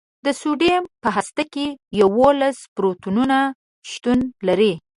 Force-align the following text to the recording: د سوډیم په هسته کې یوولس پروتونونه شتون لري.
د 0.25 0.27
سوډیم 0.41 0.83
په 1.03 1.09
هسته 1.15 1.43
کې 1.53 1.65
یوولس 2.01 2.57
پروتونونه 2.75 3.37
شتون 3.91 4.19
لري. 4.47 4.73